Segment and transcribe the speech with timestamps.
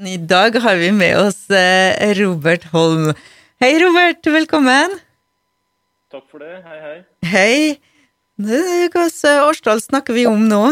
[0.00, 3.10] I dag har vi med oss eh, Robert Holm.
[3.60, 4.24] Hei, Robert.
[4.24, 4.94] Velkommen.
[6.08, 6.62] Takk for det.
[6.64, 6.94] Hei, hei.
[7.28, 7.56] Hei.
[8.40, 10.62] Hvilket årstall snakker vi om nå?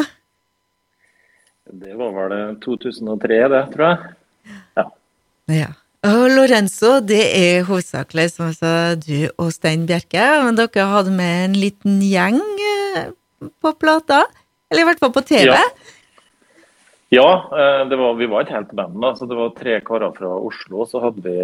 [1.68, 4.08] Det var vel 2003, det, tror jeg.
[4.80, 4.86] Ja.
[5.58, 5.68] ja.
[6.08, 10.24] Og Lorenzo, det er hovedsakelig som sa, du og Stein Bjerke.
[10.46, 12.40] Men dere hadde med en liten gjeng
[12.72, 13.12] eh,
[13.60, 14.24] på plata?
[14.72, 15.52] Eller i hvert fall på TV?
[15.52, 15.97] Ja.
[17.08, 19.00] Ja, var, vi var et helt band.
[19.00, 20.86] da, så Det var tre karer fra Oslo.
[20.86, 21.36] Så hadde vi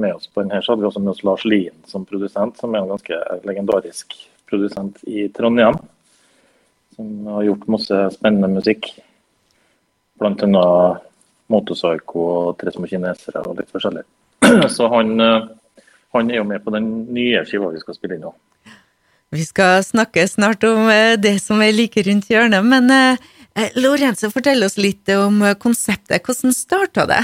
[0.00, 2.74] med oss på denne, så hadde vi også med oss Lars Lien som produsent, som
[2.74, 4.16] er en ganske legendarisk
[4.48, 5.76] produsent i Trondheim.
[6.96, 8.88] Som har gjort masse spennende musikk.
[10.20, 11.04] Blant annet
[11.52, 14.06] Motorpsycho og Tre små kinesere og litt forskjellig.
[14.76, 15.18] Så han,
[16.16, 18.32] han er jo med på den nye skiva vi skal spille inn nå.
[19.34, 23.43] Vi skal snakke snart om eh, det som er like rundt hjørnet, men eh, Eh,
[23.54, 26.24] Lorenzo, fortell oss litt om eh, konseptet.
[26.26, 27.22] Hvordan starta det?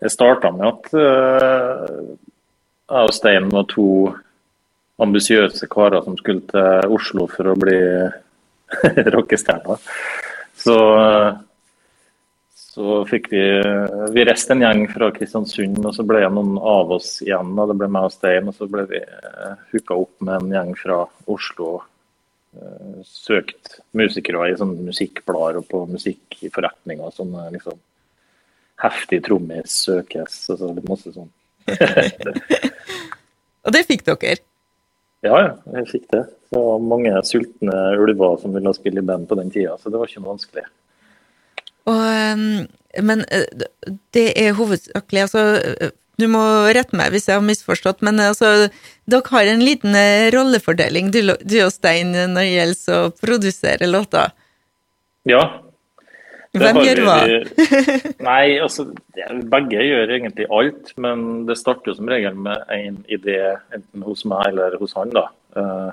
[0.00, 1.86] Det starta med at uh,
[2.90, 3.86] jeg og Stein var to
[5.00, 7.78] ambisiøse karer som skulle til Oslo for å bli
[9.16, 9.80] rockestjerner.
[10.60, 10.76] Så,
[12.52, 13.46] så fikk vi
[14.12, 17.56] Vi reiste en gjeng fra Kristiansund, og så ble det noen av oss igjen.
[17.56, 19.00] Det ble meg og Stein, og så ble vi
[19.72, 21.00] hooka opp med en gjeng fra
[21.32, 21.93] Oslo Eh,
[23.08, 27.12] søkt musikere i sånne musikkblader og på musikk i forretninger.
[27.14, 27.78] Sånne liksom
[28.84, 31.30] heftig trommis søkes og så litt masse sånn.
[33.64, 34.36] og det fikk dere?
[35.24, 36.24] Ja, ja, jeg fikk det.
[36.52, 40.00] Det var mange sultne ulver som ville spille i band på den tida, så det
[40.00, 40.66] var ikke noe vanskelig.
[41.90, 42.02] Og,
[43.08, 43.64] men eh,
[44.16, 45.42] det er hovedsakelig altså
[46.20, 46.42] du må
[46.76, 48.70] rette meg hvis jeg har misforstått, men altså,
[49.10, 53.90] dere har en liten eh, rollefordeling, du, du og Stein, når det gjelder å produsere
[53.90, 54.34] låter?
[55.28, 55.42] Ja.
[56.54, 57.18] Hvem gjør hva?
[58.28, 58.86] Nei, altså,
[59.50, 63.40] begge gjør egentlig alt, men det starter jo som regel med en idé,
[63.74, 65.10] enten hos meg eller hos han.
[65.14, 65.28] da.
[65.54, 65.90] Uh,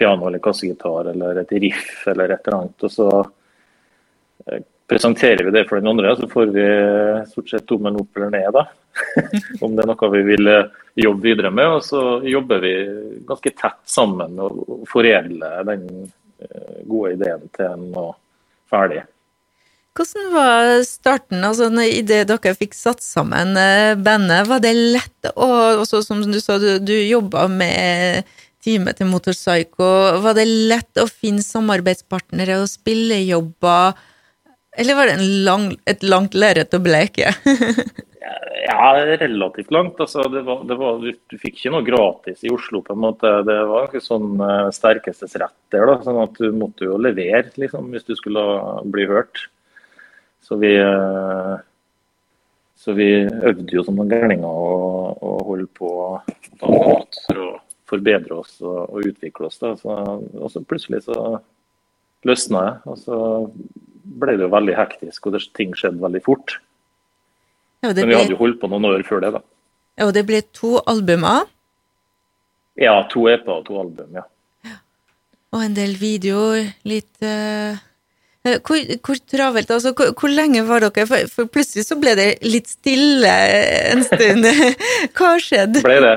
[0.00, 2.84] piano eller kassegitar eller et riff eller et eller annet.
[2.86, 3.08] Og så
[4.90, 6.66] presenterer vi det for den andre, så får vi
[7.30, 8.52] stort sett tommelen opp eller ned.
[8.58, 8.66] da.
[9.64, 11.76] om det er noe vi vil eh, jobbe videre med.
[11.76, 12.74] Og så jobber vi
[13.28, 15.86] ganske tett sammen og foredler den
[16.42, 18.12] eh, gode ideen til noe
[18.70, 19.04] ferdig.
[19.96, 24.46] Hvordan var starten, altså idet dere fikk satt sammen eh, bandet?
[24.48, 28.28] Var det lett Og også Som du sa, du, du jobba med
[28.60, 29.90] teamet til Motorpsycho.
[30.22, 33.98] Var det lett å finne samarbeidspartnere og spillejobber?
[34.80, 37.34] Eller var det lang, et langt lerret å bleke?
[38.70, 40.00] Ja, relativt langt.
[40.00, 42.82] Altså, det var, det var, du, fikk ikke noe gratis i Oslo.
[42.84, 43.30] på en måte.
[43.46, 45.86] Det var ikke sånn uh, sterkestes rett der.
[45.88, 48.44] da, sånn at Du måtte jo levere liksom, hvis du skulle
[48.92, 49.46] bli hørt.
[50.44, 51.56] Så vi, uh,
[52.78, 55.90] så vi øvde jo som noen gærninger og, og holdt på
[56.60, 57.50] for å
[57.90, 59.58] forbedre oss og, og utvikle oss.
[59.62, 59.98] da, så,
[60.38, 61.40] Og så plutselig så
[62.28, 62.80] løsna jeg.
[62.92, 63.18] Og så
[64.02, 66.58] ble det jo veldig hektisk, og det, ting skjedde veldig fort.
[67.80, 69.44] Ja, Men vi hadde jo holdt på noen år før det, da.
[69.98, 71.48] Ja, Og det ble to albumer?
[72.80, 74.24] Ja, to EP-er og to album, ja.
[74.64, 74.76] ja.
[75.52, 77.78] Og en del videoer, litt uh...
[78.40, 81.04] Hvor, hvor, travelt, altså, hvor, hvor, lenge var dere?
[81.04, 83.28] For, for, plutselig så ble det litt stille
[83.90, 84.48] en stund.
[85.18, 85.82] Hva skjedde?
[85.84, 86.14] Ble det?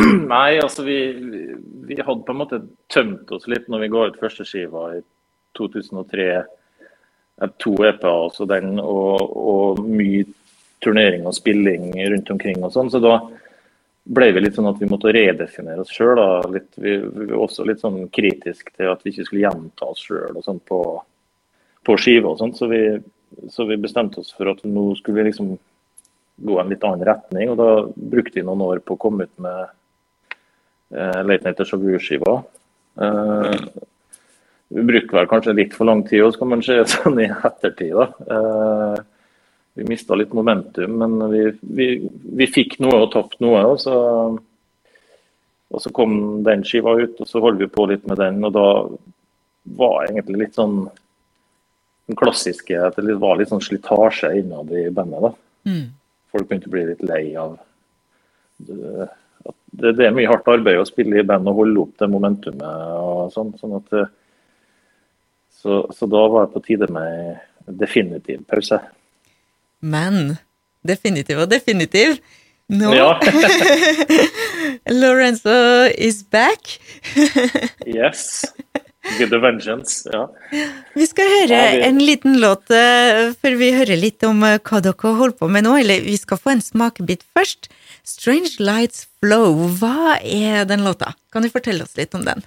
[0.32, 0.96] Nei, altså vi,
[1.84, 5.02] vi, hadde på en måte tømt oss litt når vi ga ut første skiva i
[5.60, 6.30] 2003.
[7.40, 10.26] To EP-er og, og mye
[10.84, 12.90] turnering og spilling rundt omkring og sånn.
[12.92, 13.18] Så da
[14.10, 16.20] ble vi litt sånn at vi måtte redefinere oss sjøl.
[16.52, 16.96] Vi, vi,
[17.30, 20.80] var også litt sånn kritisk til at vi ikke skulle gjenta oss sjøl sånn på,
[21.86, 22.54] på skive og sånn.
[22.56, 22.70] Så,
[23.52, 25.52] så, vi bestemte oss for at nå skulle vi liksom
[26.40, 27.52] gå en litt annen retning.
[27.52, 29.60] Og da brukte vi noen år på å komme ut med
[30.96, 32.40] eh, Late Night Shavu-skiva.
[33.04, 33.56] Eh,
[34.70, 37.96] vi bruker vel kanskje litt for lang tid, så kan man se sånn i ettertid.
[37.96, 38.06] da.
[38.36, 39.00] Eh,
[39.78, 41.88] vi mista litt momentum, men vi, vi,
[42.38, 43.62] vi fikk noe og tapte noe.
[43.70, 43.96] Og så,
[45.70, 48.42] og så, kom den skiva ut, og så holdt vi på litt med den.
[48.46, 48.66] Og da
[49.80, 50.84] var egentlig litt sånn
[52.10, 55.30] den klassiske at det var litt sånn slitasje innad i bandet.
[55.30, 55.32] da.
[55.70, 55.84] Mm.
[56.30, 57.58] Folk begynte å bli litt lei av
[58.60, 59.08] det,
[59.72, 62.66] det, det, er mye hardt arbeid å spille i band og holde opp det momentumet.
[62.98, 63.94] og sånn, sånn at
[65.60, 67.40] så, så da var det på tide med
[67.80, 68.80] definitiv pause.
[69.80, 70.36] Men
[70.86, 72.16] definitiv og definitiv.
[72.70, 73.08] Nå ja.
[74.90, 75.50] Lorenzo
[75.98, 76.78] is back.
[77.86, 78.44] yes.
[79.18, 80.26] Good vengeance, ja.
[80.94, 84.58] Vi skal høre Ja, vi- en liten låt eh, før vi hører litt om eh,
[84.60, 85.76] hva dere holder på med nå.
[85.80, 87.70] Eller vi skal få en smakebit først.
[88.06, 91.14] Strange Lights Flow, hva er den låta?
[91.32, 92.44] Kan du fortelle oss litt om den?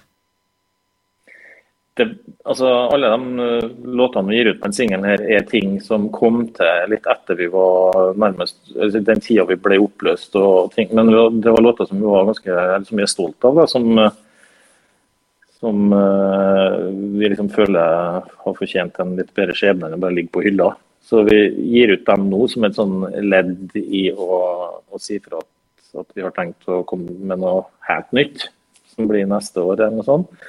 [1.94, 2.08] Det,
[2.42, 6.40] altså, alle de uh, låtene vi gir ut på en singel er ting som kom
[6.56, 10.90] til litt etter vi var nærmest altså, Den tida vi ble oppløst og ting.
[10.90, 12.58] Men det var, låter som vi var ganske
[12.88, 13.60] som vi er stolt av.
[13.62, 14.10] Da, som uh,
[15.64, 20.34] som uh, vi liksom føler har fortjent en litt bedre skjebne enn å bare ligge
[20.34, 20.74] på hylla.
[21.04, 21.38] Så vi
[21.72, 24.42] gir ut dem nå som et sånn ledd i å,
[24.84, 25.48] å si fra at,
[26.02, 28.46] at vi har tenkt å komme med noe helt nytt,
[28.92, 30.44] som blir neste år eller noe sånt.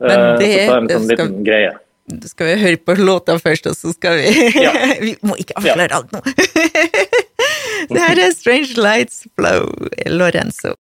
[0.00, 1.72] Men Eh, det- så det er en sånn liten greie.
[2.08, 4.72] Da skal vi høre på låta først, og så skal vi Ja.
[5.04, 6.22] Vi må ikke avsløre alt nå.
[7.90, 9.66] det her er Strange Lights Flow,
[10.06, 10.74] Lorenzo.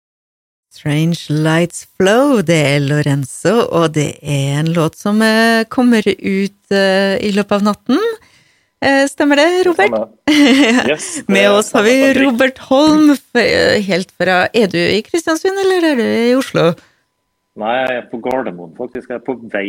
[0.75, 6.75] Strange Lights Flow, det er Lorenzo, og det er en låt som eh, kommer ut
[6.75, 8.01] eh, i løpet av natten.
[9.09, 9.89] Stemmer det, Robert?
[9.89, 10.11] Stemmer.
[10.91, 11.95] Yes, det Med oss har vi.
[12.19, 16.75] Robert Holm, helt fra Er du i Kristiansund, eller er du i Oslo?
[17.55, 19.11] Nei, jeg er på Gardermoen, faktisk.
[19.13, 19.69] Jeg er på vei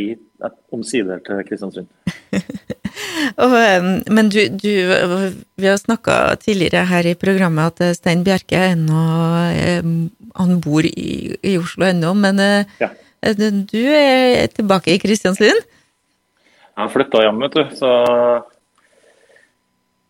[0.74, 1.90] omsider til Kristiansund.
[3.42, 4.70] Og, eh, men du, du
[5.60, 9.04] Vi har snakka tidligere her i programmet at eh, Stein Bjerke er ennå
[9.52, 9.88] eh,
[10.40, 12.90] Han bor i, i Oslo ennå, men eh, Ja.
[13.22, 15.62] eh, du er tilbake i Kristiansund?
[15.66, 17.64] Jeg har flytta hjem, vet du.
[17.78, 17.92] Så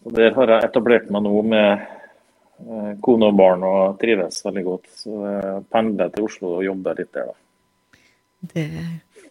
[0.06, 1.82] så der har jeg etablert meg nå med
[2.62, 4.92] eh, kone og barn og trives veldig godt.
[5.02, 7.45] Så jeg pendler til Oslo og jobber litt der, da.
[8.42, 8.68] Det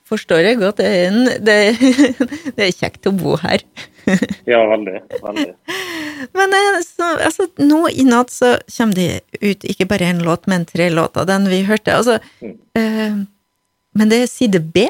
[0.09, 0.77] forstår jeg godt.
[0.81, 1.57] Det er, en, det,
[2.57, 3.65] det er kjekt å bo her.
[4.45, 4.99] Ja, veldig.
[5.25, 5.53] veldig.
[6.37, 10.45] Men eh, så, altså, nå i natt så kommer det ut ikke bare én låt,
[10.51, 11.25] men tre låter.
[11.29, 11.95] Den vi hørte.
[11.97, 12.59] Altså, Mm.
[12.77, 13.17] eh,
[13.97, 14.85] men det er side B?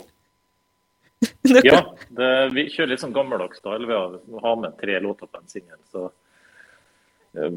[1.65, 1.79] Ja,
[2.11, 5.49] det, vi kjører litt sånn gammeldags style ved å ha med tre låter på en
[5.53, 5.79] singel.
[5.95, 6.09] Så
[7.39, 7.55] eh,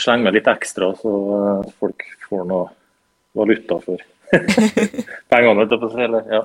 [0.00, 2.68] sleng med litt ekstra, så eh, folk får noe
[3.36, 4.00] valuta for
[5.30, 5.58] pengene.
[5.60, 6.08] holdt jeg på å si?
[6.32, 6.42] Ja.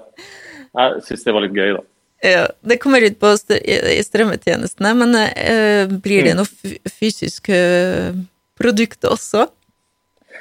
[0.79, 1.85] Jeg syns det var litt gøy, da.
[2.19, 3.31] Ja, det kommer ut på
[3.63, 6.41] i strømmetjenestene, men uh, blir det Mm.
[6.41, 8.11] noe fysisk uh,
[8.59, 9.45] produkt også?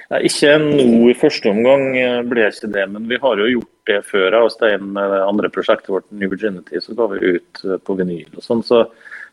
[0.09, 3.91] Nei, ikke nå i første omgang eh, ble ikke det, men vi har jo gjort
[3.91, 4.33] det før.
[4.33, 7.97] Jeg og Stein med det andre prosjektet vårt, New Virginity, så ga vi ut på
[7.99, 8.63] vinyl og sånn.
[8.65, 8.87] Så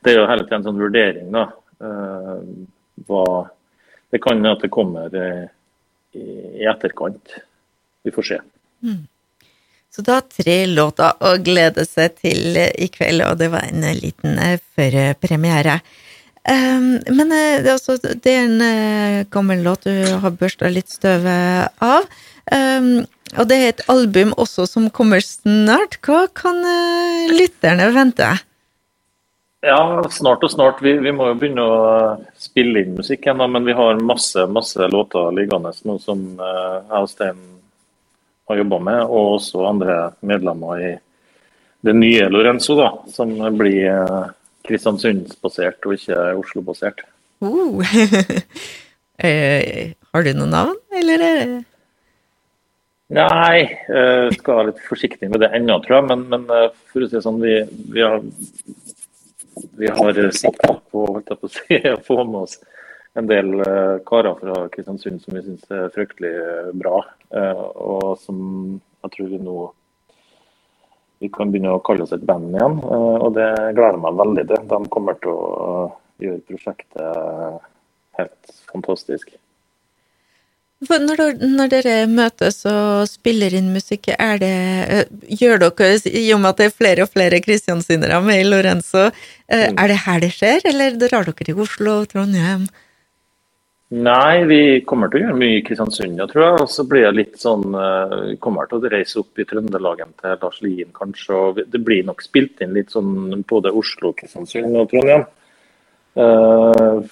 [0.03, 1.45] det er jo hele tiden en sånn vurdering, da.
[1.79, 2.43] Uh,
[3.07, 3.23] hva
[4.11, 5.29] Det kan at det kommer i,
[6.19, 7.33] i etterkant.
[8.05, 8.39] Vi får se.
[9.95, 13.85] Så da tre låter å glede seg til eh, i kveld, og det var en
[13.87, 15.79] eh, liten eh, førpremiere.
[16.45, 18.59] Um, men det, er det en
[19.33, 22.05] gammel låt du har børsta litt støvet av.
[22.51, 23.07] Um,
[23.39, 25.97] og det er et album også som kommer snart.
[26.05, 26.59] Hva kan
[27.31, 28.29] lytterne vente?
[29.65, 29.79] Ja,
[30.13, 30.83] snart og snart.
[30.85, 31.81] Vi, vi må jo begynne å
[32.37, 37.09] spille inn musikk igjen, men vi har masse masse låter liggende nå som jeg og
[37.15, 37.41] Stein
[38.49, 40.93] har jobba med, og også andre medlemmer i
[41.85, 44.25] det nye Lorenzo, da, som blir eh,
[44.65, 47.05] Kristiansundsbasert og ikke Oslo-basert.
[47.43, 47.85] Uh.
[49.15, 51.51] Eh, har du noe navn, eller er
[53.15, 56.07] Nei, eh, skal være litt forsiktig med det ennå, tror jeg.
[56.09, 57.53] Men, men eh, for å si sånn, vi,
[57.95, 58.17] vi har,
[59.79, 62.57] vi har sikta på, holdt jeg på å si, å få med oss
[63.15, 66.99] en del eh, karer fra Kristiansund som vi syns er fryktelig eh, bra.
[67.31, 68.39] eh, og som
[69.05, 69.59] jeg tror vi nå
[71.23, 72.75] vi kan begynne å kalle oss et band igjen.
[72.83, 74.65] og det gleder meg veldig til.
[74.67, 75.85] De kommer til å
[76.21, 77.61] gjøre prosjektet
[78.19, 79.31] helt fantastisk.
[80.85, 85.07] For når, når dere møtes og spiller inn musikk, er det
[85.39, 89.07] Gjør dere, i og med at det er flere og flere kristiansindere med i Lorenzo,
[89.47, 89.75] Mm.
[89.79, 92.67] er det her det skjer, eller drar dere til Oslo, Trondheim?
[93.93, 96.61] Nei, vi kommer til å gjøre mye i Kristiansund, jeg tror jeg.
[96.63, 100.15] Og så blir det litt sånn eh, Vi kommer til å reise opp i Trøndelagen
[100.21, 101.37] til Lars Lien, kanskje.
[101.37, 105.27] Og det blir nok spilt inn litt sånn både Oslo, Kristiansund og Trondheim.
[106.15, 107.03] Uh,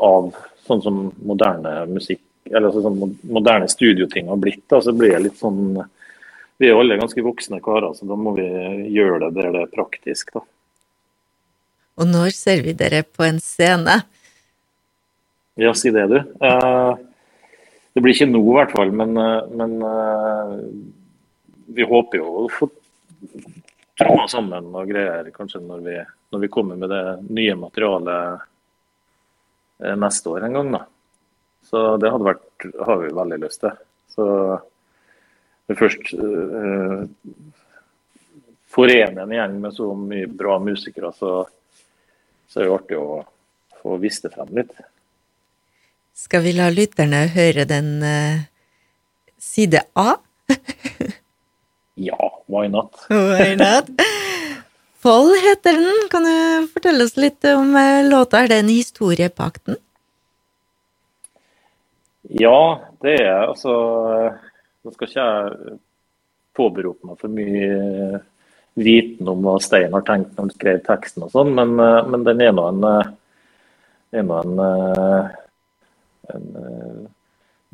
[0.00, 0.30] av
[0.64, 4.64] sånn som moderne musikk, eller altså sånn mo- moderne studioting har blitt.
[4.70, 5.76] Da, så blir det litt sånn
[6.60, 8.46] Vi er jo alle ganske voksne karer, så da må vi
[8.92, 10.42] gjøre det der det er praktisk, da.
[12.00, 14.02] Og når ser vi dere på en scene?
[15.60, 16.16] Ja, si det, du.
[16.16, 16.94] Eh,
[17.92, 18.90] det blir ikke nå, i hvert fall.
[18.96, 20.52] Men, eh, men eh,
[21.76, 22.68] vi håper jo å få
[24.00, 25.96] tromma sammen og greier kanskje når vi,
[26.32, 28.46] når vi kommer med det nye materialet
[30.00, 30.70] neste år en gang.
[30.78, 30.80] da.
[31.68, 33.76] Så det hadde vært, har vi veldig lyst til.
[34.14, 34.24] Så
[35.76, 37.04] først uh,
[38.72, 41.44] forene en gjeng med så mye bra musikere, så,
[42.48, 43.20] så er det artig å
[43.82, 44.72] få vist det frem litt.
[46.16, 48.40] Skal vi la lytterne høre den uh,
[49.40, 50.14] side A?
[52.08, 53.04] ja, why not?
[53.10, 53.90] why not?
[55.00, 56.08] Fold heter den.
[56.12, 58.44] Kan du fortelle oss litt om uh, låta?
[58.44, 59.80] Er det en historie bak den?
[62.30, 63.72] Ja, det er altså
[64.84, 65.78] Nå skal ikke jeg
[66.56, 68.20] påberope meg for mye
[68.80, 72.24] viten om hva Stein har tenkt når han skrev teksten og sånn, men, eh, men,
[72.26, 72.86] den er nå en,
[74.14, 74.62] en, eh, en,
[76.34, 77.02] en eh,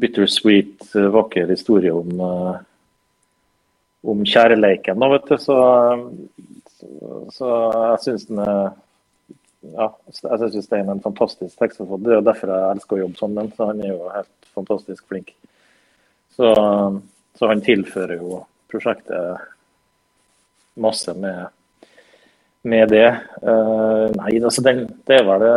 [0.02, 2.10] bittersweet, vakker historie om,
[4.04, 5.00] om kjærleiken.
[5.00, 5.38] Da, vet du.
[5.40, 5.56] Så,
[6.76, 6.90] så,
[7.32, 7.52] så
[7.94, 8.75] jeg syns den er
[9.75, 12.04] ja, jeg syns Stein er en fantastisk tekstforfatter.
[12.04, 13.68] Det er jo derfor jeg elsker å jobbe sammen ham.
[13.72, 15.32] Han er jo helt fantastisk flink.
[16.36, 16.52] Så,
[17.38, 19.46] så han tilfører jo prosjektet
[20.76, 21.46] masse med,
[22.68, 23.08] med det.
[23.40, 25.54] Uh, nei, altså den, det er vel det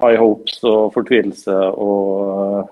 [0.00, 2.70] high hopes og fortvilelse og uh,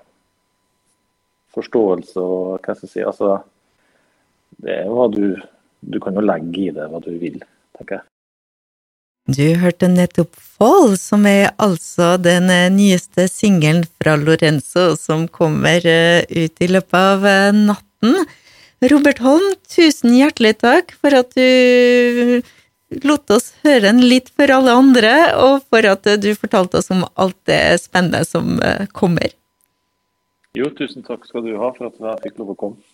[1.55, 3.03] forståelse og hva skal jeg si.
[3.07, 3.37] Altså,
[4.63, 5.37] det er hva du
[5.83, 7.41] Du kan jo legge i det hva du vil,
[7.75, 8.05] tenker jeg.
[9.35, 15.83] Du hørte nettopp Fall, som er altså den eh, nyeste singelen fra Lorenzo som kommer
[15.83, 17.27] ut i løpet av
[17.57, 18.15] natten.
[18.93, 22.47] Robert Holm, tusen hjertelig takk for at du
[23.07, 27.05] lot oss høre den litt for alle andre, og for at du fortalte oss om
[27.15, 29.35] alt det spennende som eh, kommer.
[30.57, 32.92] Jo, tusen takk skal du ha for at jeg fikk lov å komme.